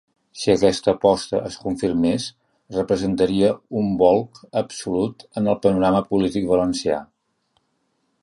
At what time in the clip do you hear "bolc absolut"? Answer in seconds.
4.01-5.25